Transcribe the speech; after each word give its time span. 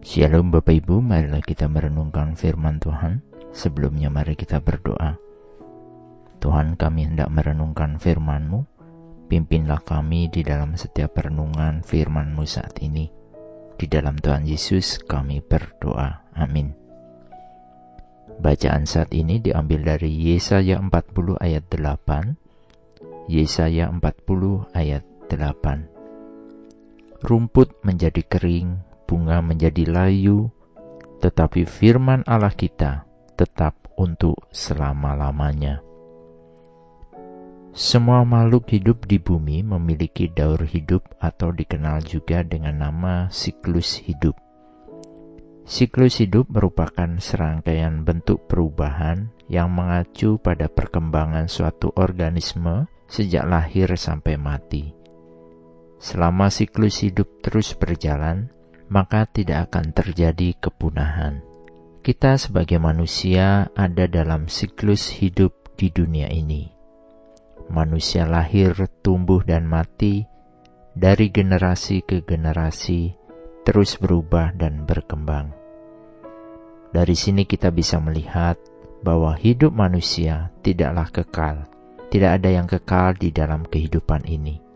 Shalom 0.00 0.48
Bapak 0.48 0.80
Ibu, 0.80 1.04
marilah 1.04 1.44
kita 1.44 1.68
merenungkan 1.68 2.32
firman 2.32 2.80
Tuhan. 2.80 3.20
Sebelumnya 3.52 4.08
mari 4.08 4.32
kita 4.32 4.56
berdoa. 4.56 5.20
Tuhan 6.40 6.80
kami 6.80 7.04
hendak 7.12 7.28
merenungkan 7.28 8.00
firman-Mu, 8.00 8.64
pimpinlah 9.28 9.84
kami 9.84 10.32
di 10.32 10.40
dalam 10.40 10.72
setiap 10.80 11.20
renungan 11.20 11.84
firman-Mu 11.84 12.48
saat 12.48 12.80
ini. 12.80 13.12
Di 13.76 13.84
dalam 13.92 14.16
Tuhan 14.16 14.48
Yesus 14.48 15.04
kami 15.04 15.44
berdoa. 15.44 16.32
Amin. 16.32 16.72
Bacaan 18.40 18.88
saat 18.88 19.12
ini 19.12 19.36
diambil 19.36 19.84
dari 19.84 20.08
Yesaya 20.16 20.80
40 20.80 21.36
ayat 21.44 21.68
8. 21.68 23.28
Yesaya 23.28 23.92
40 23.92 24.64
ayat 24.72 25.04
8. 25.28 27.20
Rumput 27.20 27.84
menjadi 27.84 28.24
kering, 28.24 28.80
bunga 29.10 29.42
menjadi 29.42 29.90
layu, 29.90 30.54
tetapi 31.18 31.66
firman 31.66 32.22
Allah 32.30 32.54
kita 32.54 33.10
tetap 33.34 33.90
untuk 33.98 34.38
selama-lamanya. 34.54 35.82
Semua 37.74 38.22
makhluk 38.22 38.70
hidup 38.70 39.10
di 39.10 39.18
bumi 39.18 39.66
memiliki 39.66 40.30
daur 40.30 40.62
hidup 40.62 41.06
atau 41.18 41.50
dikenal 41.50 42.02
juga 42.06 42.46
dengan 42.46 42.86
nama 42.86 43.26
siklus 43.30 43.98
hidup. 44.06 44.38
Siklus 45.66 46.18
hidup 46.18 46.50
merupakan 46.50 47.06
serangkaian 47.22 48.02
bentuk 48.02 48.46
perubahan 48.50 49.30
yang 49.46 49.70
mengacu 49.70 50.38
pada 50.42 50.66
perkembangan 50.66 51.46
suatu 51.46 51.94
organisme 51.94 52.90
sejak 53.06 53.46
lahir 53.46 53.86
sampai 53.94 54.34
mati. 54.34 54.90
Selama 56.02 56.50
siklus 56.50 57.06
hidup 57.06 57.38
terus 57.38 57.78
berjalan, 57.78 58.50
maka 58.90 59.24
tidak 59.30 59.70
akan 59.70 59.94
terjadi 59.94 60.58
kepunahan. 60.58 61.40
Kita 62.02 62.34
sebagai 62.34 62.82
manusia 62.82 63.70
ada 63.78 64.10
dalam 64.10 64.50
siklus 64.50 65.14
hidup 65.22 65.78
di 65.78 65.94
dunia 65.94 66.26
ini. 66.26 66.66
Manusia 67.70 68.26
lahir, 68.26 68.74
tumbuh, 69.00 69.46
dan 69.46 69.70
mati 69.70 70.26
dari 70.90 71.30
generasi 71.30 72.02
ke 72.02 72.26
generasi, 72.26 73.14
terus 73.62 73.94
berubah 73.94 74.50
dan 74.58 74.82
berkembang. 74.82 75.54
Dari 76.90 77.14
sini 77.14 77.46
kita 77.46 77.70
bisa 77.70 78.02
melihat 78.02 78.58
bahwa 79.06 79.38
hidup 79.38 79.70
manusia 79.70 80.50
tidaklah 80.66 81.06
kekal, 81.14 81.56
tidak 82.10 82.42
ada 82.42 82.50
yang 82.50 82.66
kekal 82.66 83.14
di 83.14 83.30
dalam 83.30 83.62
kehidupan 83.62 84.26
ini. 84.26 84.69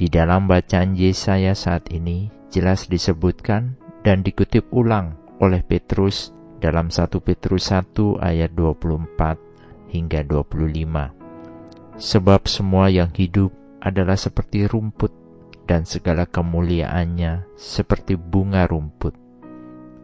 Di 0.00 0.08
dalam 0.08 0.48
bacaan 0.48 0.96
Yesaya 0.96 1.52
saat 1.52 1.92
ini, 1.92 2.32
jelas 2.48 2.88
disebutkan 2.88 3.76
dan 4.02 4.24
dikutip 4.24 4.66
ulang 4.72 5.14
oleh 5.38 5.62
Petrus 5.62 6.32
dalam 6.58 6.88
1 6.88 7.10
Petrus 7.22 7.70
1 7.70 8.22
ayat 8.22 8.50
24 8.54 9.92
hingga 9.92 10.20
25. 10.24 11.98
Sebab 11.98 12.40
semua 12.48 12.88
yang 12.88 13.12
hidup 13.12 13.52
adalah 13.82 14.16
seperti 14.16 14.64
rumput 14.64 15.12
dan 15.68 15.84
segala 15.86 16.24
kemuliaannya 16.26 17.58
seperti 17.58 18.16
bunga 18.16 18.64
rumput. 18.66 19.14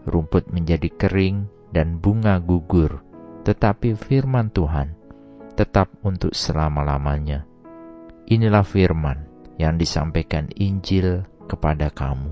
Rumput 0.04 0.50
menjadi 0.52 0.88
kering 0.94 1.48
dan 1.72 2.00
bunga 2.00 2.40
gugur, 2.40 3.02
tetapi 3.44 3.96
firman 3.96 4.52
Tuhan 4.52 4.94
tetap 5.58 5.90
untuk 6.06 6.34
selama-lamanya. 6.34 7.42
Inilah 8.30 8.62
firman 8.62 9.37
yang 9.58 9.76
disampaikan 9.76 10.46
Injil 10.56 11.26
kepada 11.50 11.90
kamu. 11.90 12.30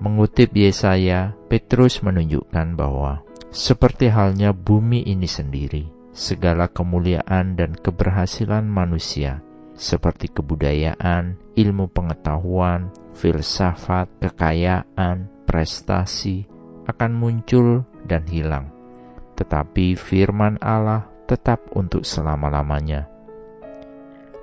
Mengutip 0.00 0.56
Yesaya, 0.56 1.36
Petrus 1.52 2.00
menunjukkan 2.00 2.72
bahwa 2.72 3.20
seperti 3.52 4.08
halnya 4.08 4.56
bumi 4.56 5.04
ini 5.04 5.28
sendiri, 5.28 5.84
segala 6.16 6.72
kemuliaan 6.72 7.54
dan 7.54 7.76
keberhasilan 7.76 8.64
manusia 8.64 9.44
seperti 9.80 10.28
kebudayaan, 10.28 11.40
ilmu 11.56 11.88
pengetahuan, 11.88 12.92
filsafat, 13.16 14.12
kekayaan, 14.20 15.32
prestasi 15.48 16.44
akan 16.84 17.12
muncul 17.16 17.88
dan 18.04 18.28
hilang. 18.28 18.68
Tetapi 19.40 19.96
firman 19.96 20.60
Allah 20.60 21.08
tetap 21.24 21.64
untuk 21.72 22.04
selama-lamanya. 22.04 23.08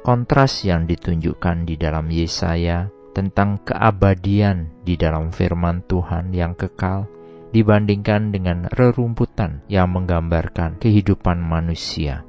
Kontras 0.08 0.64
yang 0.64 0.88
ditunjukkan 0.88 1.68
di 1.68 1.76
dalam 1.76 2.08
Yesaya 2.08 2.88
tentang 3.12 3.60
keabadian 3.68 4.72
di 4.88 4.96
dalam 4.96 5.36
firman 5.36 5.84
Tuhan 5.84 6.32
yang 6.32 6.56
kekal 6.56 7.12
dibandingkan 7.52 8.32
dengan 8.32 8.72
rerumputan 8.72 9.68
yang 9.68 9.92
menggambarkan 9.92 10.80
kehidupan 10.80 11.44
manusia. 11.44 12.24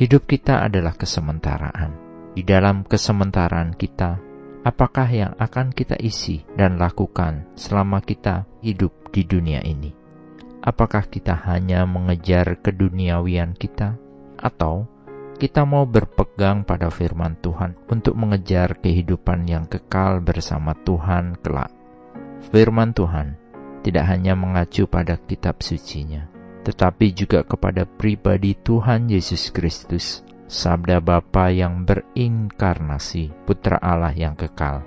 Hidup 0.00 0.24
kita 0.24 0.64
adalah 0.64 0.96
kesementaraan. 0.96 1.92
Di 2.32 2.40
dalam 2.40 2.88
kesementaraan 2.88 3.76
kita, 3.76 4.16
apakah 4.64 5.12
yang 5.12 5.36
akan 5.36 5.76
kita 5.76 6.00
isi 6.00 6.40
dan 6.56 6.80
lakukan 6.80 7.52
selama 7.52 8.00
kita 8.00 8.48
hidup 8.64 9.12
di 9.12 9.28
dunia 9.28 9.60
ini? 9.60 9.92
Apakah 10.64 11.04
kita 11.12 11.36
hanya 11.52 11.84
mengejar 11.84 12.64
keduniawian 12.64 13.52
kita, 13.52 14.00
atau 14.40 14.88
kita 15.34 15.66
mau 15.66 15.82
berpegang 15.82 16.62
pada 16.62 16.88
firman 16.94 17.34
Tuhan 17.42 17.74
untuk 17.90 18.14
mengejar 18.14 18.78
kehidupan 18.78 19.50
yang 19.50 19.66
kekal 19.66 20.22
bersama 20.22 20.78
Tuhan 20.86 21.34
kelak. 21.42 21.74
Firman 22.54 22.94
Tuhan 22.94 23.34
tidak 23.82 24.04
hanya 24.08 24.38
mengacu 24.38 24.86
pada 24.86 25.18
kitab 25.18 25.60
sucinya, 25.60 26.30
tetapi 26.62 27.12
juga 27.12 27.42
kepada 27.42 27.84
pribadi 27.84 28.54
Tuhan 28.54 29.10
Yesus 29.10 29.50
Kristus, 29.50 30.22
Sabda 30.46 31.02
Bapa 31.02 31.50
yang 31.50 31.82
berinkarnasi, 31.82 33.34
Putra 33.44 33.76
Allah 33.82 34.14
yang 34.14 34.38
kekal. 34.38 34.86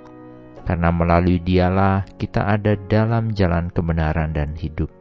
Karena 0.64 0.92
melalui 0.92 1.40
dialah 1.40 2.04
kita 2.20 2.44
ada 2.44 2.76
dalam 2.76 3.32
jalan 3.32 3.72
kebenaran 3.72 4.36
dan 4.36 4.52
hidup. 4.52 4.92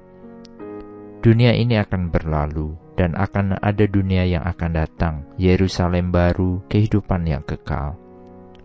Dunia 1.19 1.51
ini 1.51 1.75
akan 1.75 2.07
berlalu, 2.07 2.86
dan 2.97 3.13
akan 3.13 3.61
ada 3.61 3.85
dunia 3.85 4.25
yang 4.25 4.43
akan 4.43 4.73
datang, 4.73 5.15
Yerusalem 5.37 6.09
baru, 6.09 6.65
kehidupan 6.67 7.29
yang 7.29 7.45
kekal. 7.45 7.95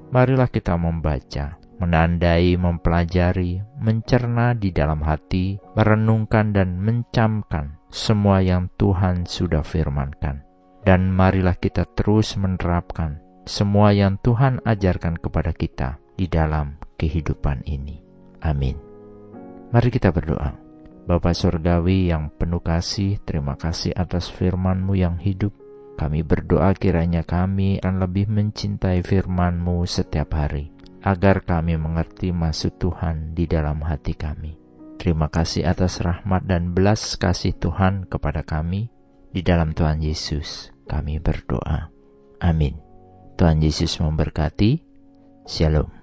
Marilah 0.09 0.48
kita 0.48 0.75
membaca, 0.81 1.60
menandai, 1.76 2.56
mempelajari, 2.56 3.60
mencerna 3.78 4.56
di 4.56 4.72
dalam 4.72 5.04
hati, 5.04 5.60
merenungkan 5.76 6.56
dan 6.56 6.81
mencamkan 6.81 7.76
semua 7.93 8.41
yang 8.41 8.72
Tuhan 8.81 9.28
sudah 9.28 9.60
firmankan. 9.60 10.43
Dan 10.82 11.14
marilah 11.14 11.54
kita 11.54 11.87
terus 11.94 12.34
menerapkan 12.34 13.22
semua 13.47 13.94
yang 13.94 14.19
Tuhan 14.19 14.62
ajarkan 14.66 15.19
kepada 15.19 15.54
kita 15.54 15.99
di 16.19 16.26
dalam 16.26 16.78
kehidupan 16.99 17.62
ini. 17.66 18.03
Amin. 18.43 18.78
Mari 19.70 19.88
kita 19.91 20.10
berdoa. 20.10 20.62
Bapa 21.03 21.35
Surgawi 21.35 22.15
yang 22.15 22.31
penuh 22.31 22.63
kasih, 22.63 23.19
terima 23.27 23.59
kasih 23.59 23.91
atas 23.91 24.31
firman-Mu 24.31 24.95
yang 24.95 25.19
hidup. 25.19 25.51
Kami 25.99 26.23
berdoa 26.23 26.73
kiranya 26.79 27.27
kami 27.27 27.83
akan 27.83 27.99
lebih 27.99 28.31
mencintai 28.31 29.03
firman-Mu 29.03 29.83
setiap 29.83 30.39
hari, 30.39 30.71
agar 31.03 31.43
kami 31.43 31.75
mengerti 31.75 32.31
maksud 32.31 32.79
Tuhan 32.79 33.35
di 33.35 33.51
dalam 33.51 33.83
hati 33.83 34.15
kami. 34.15 34.55
Terima 35.03 35.27
kasih 35.27 35.67
atas 35.67 35.99
rahmat 35.99 36.47
dan 36.47 36.71
belas 36.71 37.19
kasih 37.19 37.59
Tuhan 37.59 38.07
kepada 38.07 38.47
kami. 38.47 38.87
Di 39.35 39.43
dalam 39.43 39.75
Tuhan 39.75 39.99
Yesus 39.99 40.71
kami 40.87 41.19
berdoa. 41.19 41.91
Amin. 42.39 42.79
Tuhan 43.35 43.59
Yesus 43.59 43.99
memberkati. 43.99 44.79
Shalom. 45.51 46.02